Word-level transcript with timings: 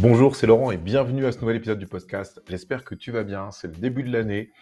Bonjour, 0.00 0.36
c'est 0.36 0.46
Laurent 0.46 0.70
et 0.70 0.76
bienvenue 0.76 1.26
à 1.26 1.32
ce 1.32 1.40
nouvel 1.40 1.56
épisode 1.56 1.80
du 1.80 1.88
podcast. 1.88 2.40
J'espère 2.48 2.84
que 2.84 2.94
tu 2.94 3.10
vas 3.10 3.24
bien, 3.24 3.50
c'est 3.50 3.66
le 3.66 3.74
début 3.74 4.04
de 4.04 4.12
l'année 4.12 4.52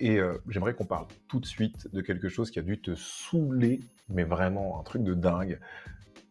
et 0.00 0.18
euh, 0.18 0.42
j'aimerais 0.48 0.74
qu'on 0.74 0.86
parle 0.86 1.06
tout 1.28 1.38
de 1.38 1.46
suite 1.46 1.86
de 1.92 2.00
quelque 2.00 2.28
chose 2.28 2.50
qui 2.50 2.58
a 2.58 2.62
dû 2.62 2.80
te 2.80 2.96
saouler, 2.96 3.78
mais 4.08 4.24
vraiment 4.24 4.80
un 4.80 4.82
truc 4.82 5.04
de 5.04 5.14
dingue, 5.14 5.60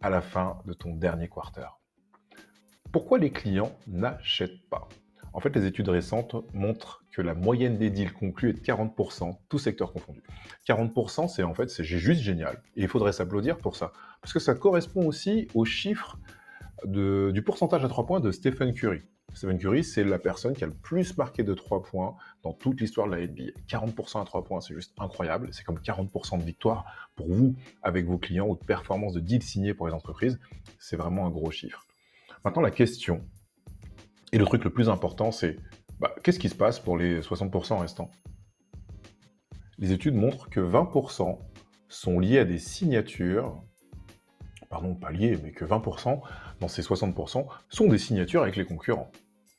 à 0.01 0.09
la 0.09 0.19
fin 0.19 0.57
de 0.65 0.73
ton 0.73 0.93
dernier 0.93 1.29
quarter. 1.29 1.79
Pourquoi 2.91 3.19
les 3.19 3.31
clients 3.31 3.71
n'achètent 3.87 4.67
pas? 4.69 4.89
En 5.31 5.39
fait, 5.39 5.55
les 5.55 5.65
études 5.65 5.87
récentes 5.87 6.35
montrent 6.53 7.05
que 7.09 7.21
la 7.21 7.33
moyenne 7.33 7.77
des 7.77 7.89
deals 7.89 8.11
conclus 8.11 8.49
est 8.49 8.53
de 8.53 8.59
40%, 8.59 9.37
tout 9.47 9.59
secteur 9.59 9.93
confondu. 9.93 10.21
40%, 10.67 11.29
c'est 11.29 11.43
en 11.43 11.53
fait, 11.53 11.69
c'est 11.69 11.85
juste 11.85 12.21
génial. 12.21 12.61
Et 12.75 12.81
il 12.81 12.87
faudrait 12.89 13.13
s'applaudir 13.13 13.57
pour 13.57 13.77
ça. 13.77 13.93
Parce 14.21 14.33
que 14.33 14.39
ça 14.39 14.55
correspond 14.55 15.07
aussi 15.07 15.47
aux 15.53 15.63
chiffres 15.63 16.19
du 16.85 17.41
pourcentage 17.43 17.83
à 17.85 17.87
3 17.87 18.05
points 18.05 18.19
de 18.19 18.31
Stephen 18.31 18.73
Curry. 18.73 19.01
Stephen 19.33 19.57
Curry, 19.57 19.83
c'est 19.83 20.03
la 20.03 20.19
personne 20.19 20.53
qui 20.53 20.63
a 20.63 20.67
le 20.67 20.73
plus 20.73 21.17
marqué 21.17 21.43
de 21.43 21.53
3 21.53 21.83
points 21.83 22.15
dans 22.43 22.53
toute 22.53 22.81
l'histoire 22.81 23.07
de 23.07 23.15
la 23.15 23.25
NBA. 23.25 23.51
40% 23.67 24.21
à 24.21 24.25
3 24.25 24.43
points, 24.43 24.59
c'est 24.61 24.73
juste 24.73 24.93
incroyable. 24.99 25.49
C'est 25.51 25.63
comme 25.63 25.79
40% 25.79 26.39
de 26.39 26.43
victoire 26.43 26.85
pour 27.15 27.27
vous 27.27 27.55
avec 27.81 28.05
vos 28.05 28.17
clients 28.17 28.47
ou 28.47 28.55
de 28.55 28.65
performance 28.65 29.13
de 29.13 29.19
deal 29.19 29.41
signé 29.41 29.73
pour 29.73 29.87
les 29.87 29.93
entreprises. 29.93 30.39
C'est 30.79 30.97
vraiment 30.97 31.25
un 31.25 31.29
gros 31.29 31.51
chiffre. 31.51 31.85
Maintenant, 32.43 32.61
la 32.61 32.71
question, 32.71 33.23
et 34.33 34.37
le 34.37 34.45
truc 34.45 34.63
le 34.63 34.69
plus 34.69 34.89
important, 34.89 35.31
c'est 35.31 35.57
bah, 35.99 36.13
qu'est-ce 36.23 36.39
qui 36.39 36.49
se 36.49 36.55
passe 36.55 36.79
pour 36.79 36.97
les 36.97 37.21
60% 37.21 37.79
restants? 37.79 38.11
Les 39.77 39.91
études 39.91 40.15
montrent 40.15 40.49
que 40.49 40.59
20% 40.59 41.39
sont 41.89 42.19
liés 42.19 42.39
à 42.39 42.45
des 42.45 42.59
signatures 42.59 43.63
pardon, 44.71 44.95
pas 44.95 45.11
liés, 45.11 45.37
mais 45.43 45.51
que 45.51 45.65
20% 45.65 46.21
dans 46.61 46.67
ces 46.69 46.81
60% 46.81 47.45
sont 47.69 47.87
des 47.87 47.97
signatures 47.97 48.41
avec 48.41 48.55
les 48.55 48.65
concurrents. 48.65 49.11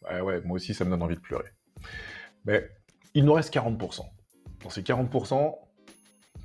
Ouais, 0.04 0.20
ouais, 0.20 0.40
moi 0.40 0.56
aussi, 0.56 0.74
ça 0.74 0.84
me 0.84 0.90
donne 0.90 1.02
envie 1.02 1.14
de 1.14 1.20
pleurer. 1.20 1.50
Mais 2.46 2.68
il 3.14 3.24
nous 3.26 3.34
reste 3.34 3.54
40%. 3.54 4.08
Dans 4.62 4.70
ces 4.70 4.82
40%, 4.82 5.54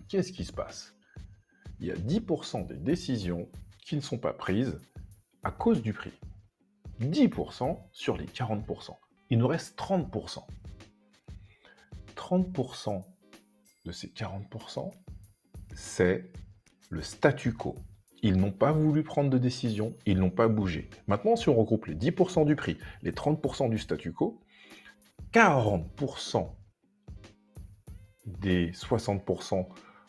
qu'est-ce 0.09 0.33
qui 0.33 0.43
se 0.43 0.51
passe? 0.51 0.95
Il 1.79 1.87
y 1.87 1.91
a 1.91 1.95
10% 1.95 2.67
des 2.67 2.75
décisions 2.75 3.47
qui 3.85 3.95
ne 3.95 4.01
sont 4.01 4.17
pas 4.17 4.33
prises 4.33 4.77
à 5.43 5.51
cause 5.51 5.81
du 5.81 5.93
prix. 5.93 6.13
10% 6.99 7.79
sur 7.93 8.17
les 8.17 8.25
40%. 8.25 8.95
Il 9.29 9.37
nous 9.37 9.47
reste 9.47 9.79
30%. 9.79 10.43
30% 12.15 13.03
de 13.85 13.91
ces 13.93 14.07
40%, 14.07 14.91
c'est 15.73 16.29
le 16.89 17.01
statu 17.01 17.53
quo. 17.53 17.75
Ils 18.27 18.35
n'ont 18.35 18.51
pas 18.51 18.73
voulu 18.73 19.03
prendre 19.03 19.29
de 19.29 19.37
décision, 19.37 19.95
ils 20.05 20.19
n'ont 20.19 20.29
pas 20.29 20.49
bougé. 20.49 20.89
Maintenant, 21.07 21.37
si 21.37 21.47
on 21.47 21.55
regroupe 21.55 21.85
les 21.85 21.95
10% 21.95 22.45
du 22.45 22.57
prix, 22.57 22.77
les 23.01 23.13
30% 23.13 23.69
du 23.69 23.77
statu 23.77 24.11
quo, 24.11 24.41
40% 25.31 26.49
des 28.25 28.71
60% 28.73 29.65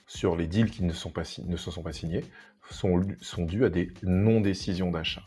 sur 0.08 0.34
les 0.34 0.48
deals 0.48 0.72
qui 0.72 0.83
ne, 0.83 0.92
sont 0.92 1.10
pas, 1.10 1.22
se 1.22 1.70
sont 1.70 1.83
pas 1.84 1.92
signés 1.92 2.25
sont, 2.70 3.00
sont 3.20 3.44
dus 3.44 3.64
à 3.64 3.70
des 3.70 3.92
non-décisions 4.02 4.91
d'achat. 4.91 5.22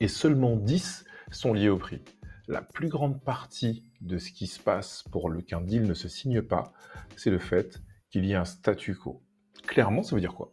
Et 0.00 0.08
seulement 0.08 0.56
10 0.56 1.04
sont 1.30 1.52
liés 1.52 1.68
au 1.68 1.78
prix. 1.78 2.02
La 2.48 2.62
plus 2.62 2.88
grande 2.88 3.22
partie 3.22 3.84
de 4.00 4.18
ce 4.18 4.32
qui 4.32 4.48
se 4.48 4.58
passe 4.58 5.04
pour 5.12 5.30
qu'un 5.46 5.60
deal 5.60 5.84
ne 5.84 5.94
se 5.94 6.08
signe 6.08 6.42
pas, 6.42 6.72
c'est 7.14 7.30
le 7.30 7.38
fait 7.38 7.80
qu'il 8.10 8.24
y 8.24 8.32
ait 8.32 8.34
un 8.34 8.44
statu 8.44 8.96
quo. 8.96 9.22
Clairement, 9.68 10.02
ça 10.02 10.16
veut 10.16 10.20
dire 10.20 10.34
quoi? 10.34 10.52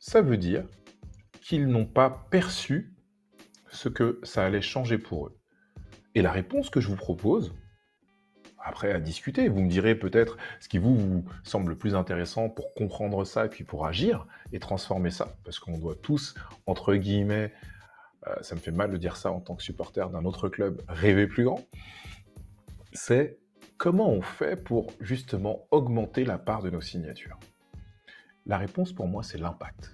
Ça 0.00 0.22
veut 0.22 0.38
dire 0.38 0.64
qu'ils 1.42 1.68
n'ont 1.68 1.86
pas 1.86 2.26
perçu 2.30 2.94
ce 3.70 3.88
que 3.88 4.18
ça 4.22 4.44
allait 4.44 4.62
changer 4.62 4.98
pour 4.98 5.26
eux. 5.26 5.38
Et 6.14 6.22
la 6.22 6.32
réponse 6.32 6.70
que 6.70 6.80
je 6.80 6.88
vous 6.88 6.96
propose, 6.96 7.54
après 8.58 8.92
à 8.92 8.98
discuter, 8.98 9.48
vous 9.48 9.60
me 9.60 9.68
direz 9.68 9.94
peut-être 9.94 10.38
ce 10.58 10.68
qui 10.68 10.78
vous, 10.78 11.24
semble 11.44 11.70
le 11.70 11.76
plus 11.78 11.94
intéressant 11.94 12.48
pour 12.48 12.74
comprendre 12.74 13.24
ça 13.24 13.46
et 13.46 13.48
puis 13.48 13.62
pour 13.62 13.86
agir 13.86 14.26
et 14.52 14.58
transformer 14.58 15.10
ça, 15.10 15.36
parce 15.44 15.58
qu'on 15.58 15.78
doit 15.78 15.96
tous, 15.96 16.34
entre 16.66 16.94
guillemets, 16.94 17.52
euh, 18.26 18.34
ça 18.40 18.54
me 18.54 18.60
fait 18.60 18.72
mal 18.72 18.90
de 18.90 18.96
dire 18.96 19.16
ça 19.16 19.30
en 19.30 19.40
tant 19.40 19.54
que 19.54 19.62
supporter 19.62 20.10
d'un 20.10 20.24
autre 20.24 20.48
club, 20.48 20.82
rêver 20.88 21.26
plus 21.26 21.44
grand, 21.44 21.64
c'est 22.92 23.38
comment 23.76 24.10
on 24.10 24.22
fait 24.22 24.56
pour 24.56 24.92
justement 25.00 25.66
augmenter 25.70 26.24
la 26.24 26.38
part 26.38 26.62
de 26.62 26.70
nos 26.70 26.80
signatures? 26.80 27.38
La 28.50 28.58
réponse 28.58 28.92
pour 28.92 29.06
moi, 29.06 29.22
c'est 29.22 29.38
l'impact. 29.38 29.92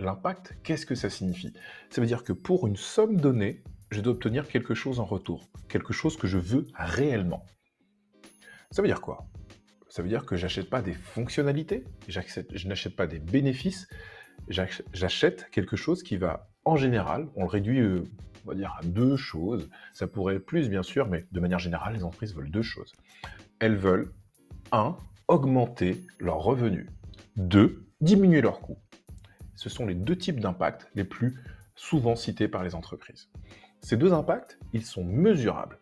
L'impact, 0.00 0.56
qu'est-ce 0.64 0.84
que 0.84 0.96
ça 0.96 1.08
signifie? 1.08 1.52
Ça 1.90 2.00
veut 2.00 2.08
dire 2.08 2.24
que 2.24 2.32
pour 2.32 2.66
une 2.66 2.74
somme 2.74 3.20
donnée, 3.20 3.62
je 3.92 4.00
dois 4.00 4.14
obtenir 4.14 4.48
quelque 4.48 4.74
chose 4.74 4.98
en 4.98 5.04
retour, 5.04 5.48
quelque 5.68 5.92
chose 5.92 6.16
que 6.16 6.26
je 6.26 6.36
veux 6.36 6.66
réellement. 6.74 7.46
Ça 8.72 8.82
veut 8.82 8.88
dire 8.88 9.00
quoi? 9.00 9.28
Ça 9.88 10.02
veut 10.02 10.08
dire 10.08 10.26
que 10.26 10.34
j'achète 10.34 10.68
pas 10.68 10.82
des 10.82 10.92
fonctionnalités, 10.92 11.84
je 12.08 12.66
n'achète 12.66 12.96
pas 12.96 13.06
des 13.06 13.20
bénéfices, 13.20 13.86
j'achète 14.48 15.48
quelque 15.52 15.76
chose 15.76 16.02
qui 16.02 16.16
va, 16.16 16.48
en 16.64 16.74
général, 16.74 17.28
on 17.36 17.42
le 17.42 17.48
réduit, 17.48 17.78
euh, 17.78 18.02
on 18.44 18.48
va 18.48 18.54
dire, 18.56 18.76
à 18.76 18.84
deux 18.84 19.14
choses. 19.14 19.70
Ça 19.92 20.08
pourrait 20.08 20.34
être 20.34 20.46
plus, 20.46 20.68
bien 20.68 20.82
sûr, 20.82 21.08
mais 21.08 21.26
de 21.30 21.38
manière 21.38 21.60
générale, 21.60 21.94
les 21.94 22.02
entreprises 22.02 22.34
veulent 22.34 22.50
deux 22.50 22.62
choses. 22.62 22.92
Elles 23.60 23.76
veulent, 23.76 24.12
un, 24.72 24.96
augmenter 25.28 26.04
leurs 26.18 26.42
revenus. 26.42 26.88
Deux, 27.36 27.83
diminuer 28.00 28.40
leurs 28.40 28.60
coûts. 28.60 28.78
Ce 29.54 29.68
sont 29.68 29.86
les 29.86 29.94
deux 29.94 30.16
types 30.16 30.40
d'impacts 30.40 30.88
les 30.94 31.04
plus 31.04 31.34
souvent 31.74 32.16
cités 32.16 32.48
par 32.48 32.62
les 32.62 32.74
entreprises. 32.74 33.30
Ces 33.80 33.96
deux 33.96 34.12
impacts, 34.12 34.58
ils 34.72 34.84
sont 34.84 35.04
mesurables. 35.04 35.78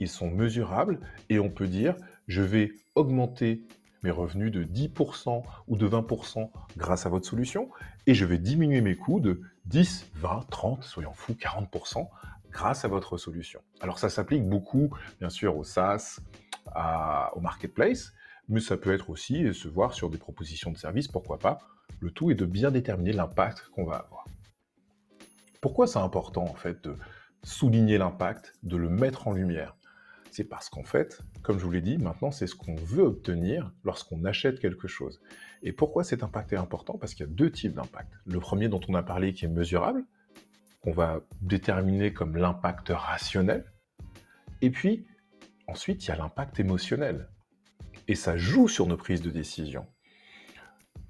Ils 0.00 0.08
sont 0.08 0.30
mesurables 0.30 1.00
et 1.30 1.38
on 1.38 1.50
peut 1.50 1.68
dire, 1.68 1.96
je 2.26 2.42
vais 2.42 2.72
augmenter 2.94 3.66
mes 4.02 4.10
revenus 4.10 4.52
de 4.52 4.64
10% 4.64 5.42
ou 5.66 5.76
de 5.76 5.88
20% 5.88 6.50
grâce 6.76 7.06
à 7.06 7.08
votre 7.08 7.26
solution 7.26 7.70
et 8.06 8.14
je 8.14 8.24
vais 8.24 8.38
diminuer 8.38 8.82
mes 8.82 8.96
coûts 8.96 9.20
de 9.20 9.40
10, 9.66 10.10
20, 10.16 10.46
30, 10.50 10.84
soyons 10.84 11.14
fous, 11.14 11.32
40% 11.32 12.06
grâce 12.50 12.84
à 12.84 12.88
votre 12.88 13.16
solution. 13.16 13.60
Alors 13.80 13.98
ça 13.98 14.10
s'applique 14.10 14.46
beaucoup, 14.48 14.90
bien 15.20 15.30
sûr, 15.30 15.56
au 15.56 15.64
SaaS, 15.64 16.20
au 17.34 17.40
marketplace, 17.40 18.12
mais 18.48 18.60
ça 18.60 18.76
peut 18.76 18.92
être 18.92 19.10
aussi 19.10 19.52
se 19.54 19.68
voir 19.68 19.94
sur 19.94 20.10
des 20.10 20.18
propositions 20.18 20.70
de 20.70 20.78
services, 20.78 21.08
pourquoi 21.08 21.38
pas. 21.38 21.58
Le 22.00 22.10
tout 22.10 22.30
est 22.30 22.34
de 22.34 22.46
bien 22.46 22.70
déterminer 22.70 23.12
l'impact 23.12 23.68
qu'on 23.74 23.84
va 23.84 23.96
avoir. 23.96 24.24
Pourquoi 25.60 25.86
c'est 25.86 25.98
important 25.98 26.44
en 26.44 26.54
fait 26.54 26.82
de 26.84 26.96
souligner 27.42 27.98
l'impact, 27.98 28.54
de 28.62 28.76
le 28.76 28.88
mettre 28.88 29.28
en 29.28 29.32
lumière? 29.32 29.76
C'est 30.30 30.44
parce 30.44 30.68
qu'en 30.68 30.82
fait, 30.82 31.22
comme 31.42 31.58
je 31.58 31.64
vous 31.64 31.70
l'ai 31.70 31.80
dit, 31.80 31.96
maintenant 31.96 32.30
c'est 32.30 32.46
ce 32.46 32.54
qu'on 32.54 32.74
veut 32.74 33.04
obtenir 33.04 33.72
lorsqu'on 33.84 34.24
achète 34.24 34.58
quelque 34.58 34.88
chose. 34.88 35.20
Et 35.62 35.72
pourquoi 35.72 36.04
cet 36.04 36.22
impact 36.22 36.52
est 36.52 36.56
important? 36.56 36.98
Parce 36.98 37.14
qu'il 37.14 37.24
y 37.24 37.28
a 37.28 37.32
deux 37.32 37.50
types 37.50 37.74
d'impact. 37.74 38.12
Le 38.26 38.40
premier 38.40 38.68
dont 38.68 38.80
on 38.88 38.94
a 38.94 39.02
parlé 39.02 39.32
qui 39.32 39.44
est 39.44 39.48
mesurable, 39.48 40.04
qu'on 40.82 40.92
va 40.92 41.20
déterminer 41.40 42.12
comme 42.12 42.36
l'impact 42.36 42.88
rationnel. 42.90 43.64
Et 44.60 44.70
puis, 44.70 45.06
ensuite, 45.66 46.04
il 46.04 46.08
y 46.08 46.10
a 46.10 46.16
l'impact 46.16 46.60
émotionnel 46.60 47.28
et 48.08 48.14
ça 48.14 48.36
joue 48.36 48.68
sur 48.68 48.86
nos 48.86 48.96
prises 48.96 49.22
de 49.22 49.30
décision. 49.30 49.86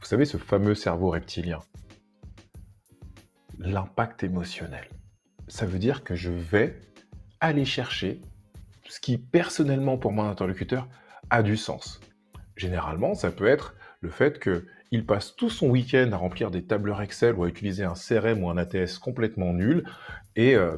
Vous 0.01 0.07
savez, 0.07 0.25
ce 0.25 0.37
fameux 0.37 0.75
cerveau 0.75 1.11
reptilien, 1.11 1.61
l'impact 3.59 4.23
émotionnel. 4.23 4.89
Ça 5.49 5.67
veut 5.67 5.79
dire 5.79 6.05
que 6.05 6.15
je 6.15 6.31
vais 6.31 6.81
aller 7.41 7.65
chercher 7.65 8.21
ce 8.89 9.01
qui, 9.01 9.19
personnellement, 9.19 9.99
pour 9.99 10.13
mon 10.13 10.25
interlocuteur, 10.29 10.89
a 11.31 11.43
du 11.43 11.57
sens. 11.57 12.01
Généralement, 12.57 13.15
ça 13.15 13.31
peut 13.31 13.47
être 13.47 13.75
le 14.01 14.11
fait 14.11 14.39
qu'il 14.39 15.07
passe 15.07 15.35
tout 15.35 15.51
son 15.51 15.69
week-end 15.69 16.11
à 16.13 16.17
remplir 16.17 16.51
des 16.51 16.65
tableurs 16.65 17.01
Excel 17.01 17.35
ou 17.35 17.45
à 17.45 17.49
utiliser 17.49 17.85
un 17.85 17.95
CRM 17.95 18.45
ou 18.45 18.51
un 18.51 18.57
ATS 18.57 18.99
complètement 18.99 19.53
nul 19.53 19.85
et 20.37 20.55
euh, 20.55 20.77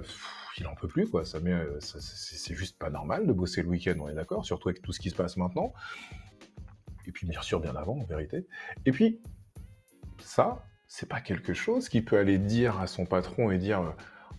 il 0.58 0.66
en 0.66 0.74
peut 0.74 0.88
plus, 0.88 1.08
quoi. 1.08 1.24
Ça, 1.24 1.38
euh, 1.38 1.78
c'est 1.80 2.54
juste 2.54 2.78
pas 2.78 2.90
normal 2.90 3.26
de 3.26 3.32
bosser 3.32 3.62
le 3.62 3.68
week-end, 3.68 3.94
on 4.00 4.08
est 4.08 4.14
d'accord, 4.14 4.44
surtout 4.44 4.68
avec 4.68 4.82
tout 4.82 4.92
ce 4.92 5.00
qui 5.00 5.10
se 5.10 5.14
passe 5.14 5.36
maintenant. 5.36 5.72
Et 7.06 7.12
puis, 7.12 7.26
bien 7.26 7.42
sûr, 7.42 7.60
bien 7.60 7.76
avant, 7.76 7.98
en 7.98 8.04
vérité. 8.04 8.46
Et 8.84 8.92
puis, 8.92 9.20
ça, 10.18 10.64
c'est 10.86 11.08
pas 11.08 11.20
quelque 11.20 11.54
chose 11.54 11.88
qui 11.88 12.02
peut 12.02 12.18
aller 12.18 12.38
dire 12.38 12.80
à 12.80 12.86
son 12.86 13.06
patron 13.06 13.50
et 13.50 13.58
dire, 13.58 13.80
euh, 13.80 13.90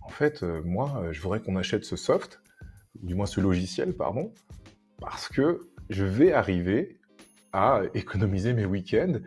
en 0.02 0.08
fait, 0.08 0.42
euh, 0.42 0.62
moi, 0.64 1.04
je 1.12 1.20
voudrais 1.20 1.40
qu'on 1.40 1.56
achète 1.56 1.84
ce 1.84 1.96
soft, 1.96 2.40
du 3.02 3.14
moins 3.14 3.26
ce 3.26 3.40
logiciel, 3.40 3.94
pardon, 3.94 4.32
parce 5.00 5.28
que 5.28 5.60
je 5.90 6.04
vais 6.04 6.32
arriver 6.32 6.98
à 7.52 7.82
économiser 7.94 8.52
mes 8.52 8.66
week-ends 8.66 9.20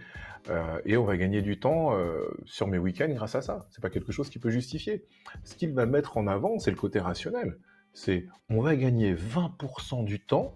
euh, 0.50 0.80
et 0.86 0.98
on 0.98 1.04
va 1.04 1.18
gagner 1.18 1.42
du 1.42 1.60
temps 1.60 1.96
euh, 1.96 2.26
sur 2.46 2.68
mes 2.68 2.78
week-ends 2.78 3.10
grâce 3.10 3.36
à 3.36 3.42
ça. 3.42 3.68
C'est 3.70 3.82
pas 3.82 3.90
quelque 3.90 4.12
chose 4.12 4.30
qui 4.30 4.40
peut 4.40 4.50
justifier. 4.50 5.06
Ce 5.44 5.56
qu'il 5.56 5.74
va 5.74 5.86
mettre 5.86 6.18
en 6.18 6.28
avant, 6.28 6.60
c'est 6.60 6.72
le 6.72 6.78
côté 6.78 7.00
rationnel. 7.00 7.58
C'est 7.94 8.28
on 8.50 8.62
va 8.62 8.76
gagner 8.76 9.14
20% 9.14 10.04
du 10.04 10.20
temps 10.20 10.56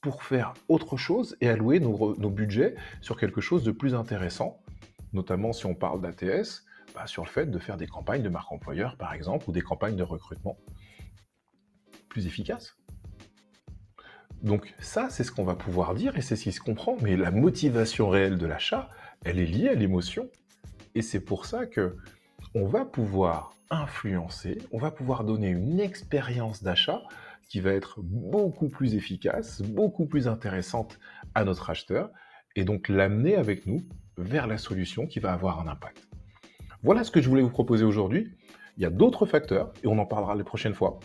pour 0.00 0.22
faire 0.22 0.54
autre 0.68 0.96
chose 0.96 1.36
et 1.40 1.48
allouer 1.48 1.80
nos, 1.80 2.30
budgets 2.30 2.74
sur 3.00 3.18
quelque 3.18 3.40
chose 3.40 3.62
de 3.64 3.70
plus 3.70 3.94
intéressant, 3.94 4.60
notamment 5.12 5.52
si 5.52 5.64
on 5.66 5.74
parle 5.74 6.00
d'ATS 6.00 6.64
bah, 6.94 7.06
sur 7.06 7.24
le 7.24 7.30
fait 7.30 7.46
de 7.46 7.58
faire 7.58 7.76
des 7.76 7.86
campagnes 7.86 8.22
de 8.22 8.28
marque 8.28 8.52
employeur, 8.52 8.96
par 8.96 9.14
exemple, 9.14 9.48
ou 9.48 9.52
des 9.52 9.62
campagnes 9.62 9.96
de 9.96 10.02
recrutement 10.02 10.58
plus 12.08 12.26
efficaces. 12.26 12.76
Donc 14.42 14.74
ça, 14.78 15.08
c'est 15.08 15.24
ce 15.24 15.32
qu'on 15.32 15.44
va 15.44 15.54
pouvoir 15.54 15.94
dire 15.94 16.18
et 16.18 16.20
c'est 16.20 16.36
ce 16.36 16.44
qui 16.44 16.52
se 16.52 16.60
comprend. 16.60 16.98
Mais 17.00 17.16
la 17.16 17.30
motivation 17.30 18.10
réelle 18.10 18.36
de 18.36 18.46
l'achat, 18.46 18.90
elle 19.24 19.38
est 19.38 19.46
liée 19.46 19.68
à 19.68 19.74
l'émotion. 19.74 20.28
Et 20.94 21.02
c'est 21.02 21.20
pour 21.20 21.46
ça 21.46 21.66
que 21.66 21.96
on 22.54 22.66
va 22.66 22.84
pouvoir 22.84 23.54
influencer, 23.70 24.58
on 24.70 24.78
va 24.78 24.90
pouvoir 24.90 25.24
donner 25.24 25.48
une 25.48 25.80
expérience 25.80 26.62
d'achat 26.62 27.02
qui 27.48 27.60
va 27.60 27.72
être 27.72 28.00
beaucoup 28.00 28.68
plus 28.68 28.94
efficace, 28.94 29.60
beaucoup 29.62 30.06
plus 30.06 30.28
intéressante 30.28 30.98
à 31.34 31.44
notre 31.44 31.70
acheteur, 31.70 32.10
et 32.56 32.64
donc 32.64 32.88
l'amener 32.88 33.34
avec 33.36 33.66
nous 33.66 33.82
vers 34.16 34.46
la 34.46 34.58
solution 34.58 35.06
qui 35.06 35.18
va 35.18 35.32
avoir 35.32 35.60
un 35.60 35.66
impact. 35.66 36.08
Voilà 36.82 37.02
ce 37.02 37.10
que 37.10 37.20
je 37.20 37.28
voulais 37.28 37.42
vous 37.42 37.50
proposer 37.50 37.84
aujourd'hui. 37.84 38.30
Il 38.76 38.82
y 38.82 38.86
a 38.86 38.90
d'autres 38.90 39.26
facteurs, 39.26 39.72
et 39.82 39.86
on 39.86 39.98
en 39.98 40.06
parlera 40.06 40.34
les 40.34 40.44
prochaines 40.44 40.74
fois. 40.74 41.00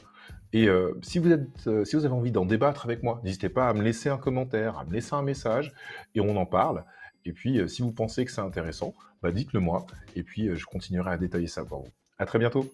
Et 0.54 0.68
euh, 0.68 0.98
si, 1.02 1.20
vous 1.20 1.32
êtes, 1.32 1.68
euh, 1.68 1.86
si 1.86 1.96
vous 1.96 2.06
avez 2.06 2.14
envie 2.14 2.32
d'en 2.32 2.46
débattre 2.46 2.86
avec 2.86 3.04
moi, 3.04 3.22
n'hésitez 3.24 3.50
pas 3.50 3.70
à 3.70 3.74
me 3.74 3.82
laisser 3.82 4.10
un 4.10 4.18
commentaire, 4.18 4.80
à 4.80 4.86
me 4.86 4.92
laisser 4.92 5.14
un 5.14 5.22
message, 5.22 5.74
et 6.16 6.22
on 6.22 6.36
en 6.36 6.46
parle. 6.46 6.84
Et 7.30 7.32
puis, 7.32 7.60
euh, 7.60 7.68
si 7.68 7.84
vous 7.84 7.92
pensez 7.92 8.26
que 8.26 8.32
c'est 8.32 8.42
intéressant, 8.42 8.96
bah 9.22 9.32
dites-le 9.32 9.60
moi, 9.60 9.86
et 10.16 10.24
puis 10.24 10.50
je 10.56 10.66
continuerai 10.66 11.12
à 11.12 11.18
détailler 11.18 11.46
ça 11.46 11.64
pour 11.64 11.84
vous. 11.84 11.92
À 12.18 12.26
très 12.26 12.40
bientôt 12.40 12.68